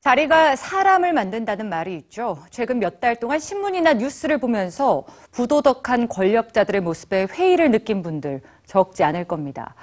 [0.00, 2.38] 자리가 사람을 만든다는 말이 있죠.
[2.50, 9.24] 최근 몇 달 동안 신문이나 뉴스를 보면서 부도덕한 권력자들의 모습에 회의를 느낀 분들 적지 않을
[9.24, 9.74] 겁니다.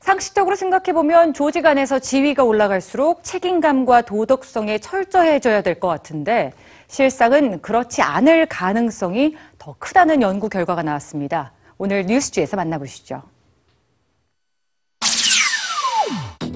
[0.00, 6.52] 상식적으로 생각해보면 조직 안에서 지위가 올라갈수록 책임감과 도덕성에 철저해져야 될 것 같은데
[6.86, 11.52] 실상은 그렇지 않을 가능성이 더 크다는 연구 결과가 나왔습니다.
[11.76, 13.22] 오늘 뉴스지에서 만나보시죠.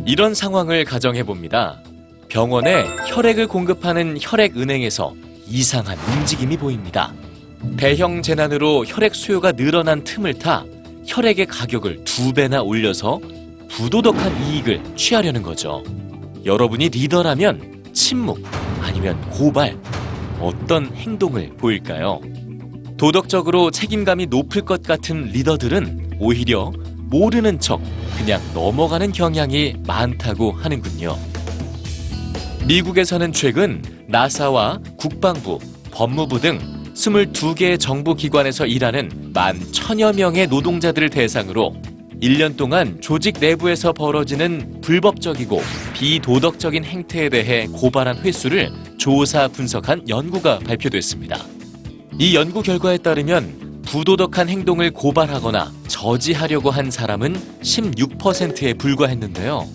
[0.07, 1.79] 이런 상황을 가정해 봅니다.
[2.33, 5.14] 병원에 혈액을 공급하는 혈액은행에서
[5.46, 7.13] 이상한 움직임이 보입니다.
[7.77, 10.64] 대형 재난으로 혈액 수요가 늘어난 틈을 타
[11.07, 13.21] 혈액의 가격을 두 배나 올려서
[13.68, 15.85] 부도덕한 이익을 취하려는 거죠.
[16.46, 18.43] 여러분이 리더라면 침묵
[18.80, 19.77] 아니면 고발
[20.41, 22.22] 어떤 행동을 보일까요?
[22.96, 26.72] 도덕적으로 책임감이 높을 것 같은 리더들은 오히려
[27.11, 27.83] 모르는 척
[28.17, 31.32] 그냥 넘어가는 경향이 많다고 하는군요.
[32.66, 35.58] 미국에서는 최근 나사와 국방부,
[35.91, 36.60] 법무부 등
[36.94, 41.74] 22개의 정부 기관에서 일하는 만 천여 명의 노동자들을 대상으로
[42.22, 45.60] 1년 동안 조직 내부에서 벌어지는 불법적이고
[45.94, 51.38] 비도덕적인 행태에 대해 고발한 횟수를 조사 분석한 연구가 발표됐습니다.
[52.20, 59.66] 이 연구 결과에 따르면 부도덕한 행동을 고발하거나 저지하려고 한 사람은 16%에 불과했는데요.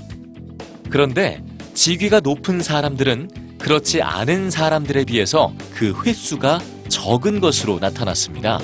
[0.90, 1.44] 그런데
[1.78, 8.60] 직위가 높은 사람들은 그렇지 않은 사람들에 비해서 그 횟수가 적은 것으로 나타났습니다.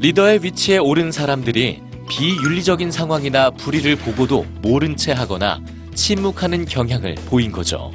[0.00, 5.60] 리더의 위치에 오른 사람들이 비윤리적인 상황이나 불의를 보고도 모른 채 하거나
[5.94, 7.92] 침묵하는 경향을 보인 거죠.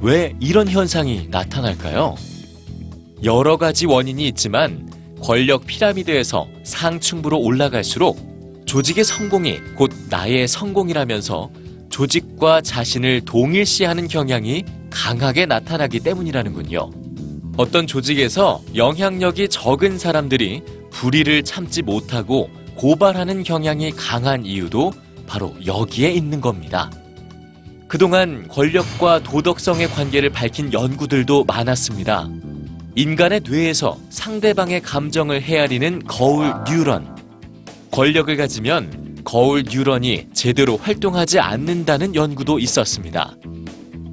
[0.00, 2.14] 왜 이런 현상이 나타날까요?
[3.22, 4.88] 여러 가지 원인이 있지만
[5.22, 11.50] 권력 피라미드에서 상층부로 올라갈수록 조직의 성공이 곧 나의 성공이라면서
[11.94, 16.90] 조직과 자신을 동일시하는 경향이 강하게 나타나기 때문이라는군요.
[17.56, 24.92] 어떤 조직에서 영향력이 적은 사람들이 불의를 참지 못하고 고발하는 경향이 강한 이유도
[25.28, 26.90] 바로 여기에 있는 겁니다.
[27.86, 32.28] 그동안 권력과 도덕성의 관계를 밝힌 연구들도 많았습니다.
[32.96, 37.14] 인간의 뇌에서 상대방의 감정을 헤아리는 거울 뉴런.
[37.92, 43.34] 권력을 가지면 거울 뉴런이 제대로 활동하지 않는다는 연구도 있었습니다.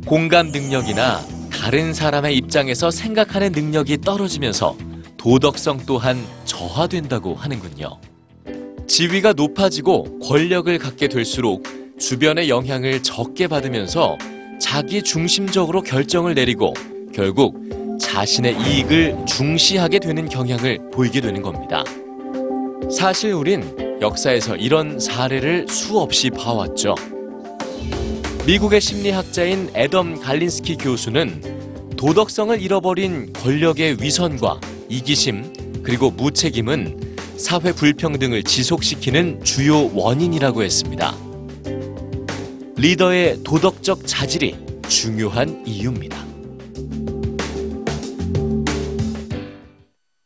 [0.06, 4.76] 공감 능력이나 다른 사람의 입장에서 생각하는 능력이 떨어지면서
[5.18, 8.00] 도덕성 또한 저하된다고 하는군요.
[8.88, 11.64] 지위가 높아지고 권력을 갖게 될수록
[12.00, 14.18] 주변의 영향을 적게 받으면서
[14.60, 16.74] 자기 중심적으로 결정을 내리고
[17.14, 17.60] 결국
[18.00, 21.84] 자신의 이익을 중시하게 되는 경향을 보이게 되는 겁니다.
[22.90, 26.96] 사실 우린 역사에서 이런 사례를 수없이 봐왔죠.
[28.48, 39.44] 미국의 심리학자인 애덤 갈린스키 교수는 도덕성을 잃어버린 권력의 위선과 이기심 그리고 무책임은 사회 불평등을 지속시키는
[39.44, 41.16] 주요 원인이라고 했습니다.
[42.78, 44.56] 리더의 도덕적 자질이
[44.88, 46.31] 중요한 이유입니다.